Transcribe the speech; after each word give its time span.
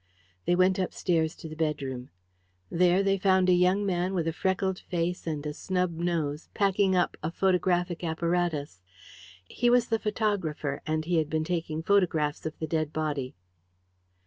They 0.45 0.55
went 0.55 0.79
upstairs 0.79 1.35
to 1.35 1.47
the 1.47 1.55
bedroom. 1.55 2.09
There 2.71 3.03
they 3.03 3.19
found 3.19 3.49
a 3.49 3.53
young 3.53 3.85
man, 3.85 4.15
with 4.15 4.27
a 4.27 4.33
freckled 4.33 4.79
face 4.79 5.27
and 5.27 5.45
a 5.45 5.53
snub 5.53 5.91
nose, 5.91 6.49
packing 6.55 6.95
up 6.95 7.17
a 7.21 7.29
photographic 7.29 8.03
apparatus. 8.03 8.81
He 9.47 9.69
was 9.69 9.89
the 9.89 9.99
photographer, 9.99 10.81
and 10.87 11.05
he 11.05 11.17
had 11.17 11.29
been 11.29 11.43
taking 11.43 11.83
photographs 11.83 12.47
of 12.47 12.57
the 12.57 12.65
dead 12.65 12.91
body. 12.91 13.35